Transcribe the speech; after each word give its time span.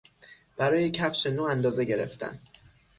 برای 0.57 0.91
کفش 0.91 1.25
نو 1.25 1.43
اندازه 1.43 1.85
گرفتن 1.85 2.39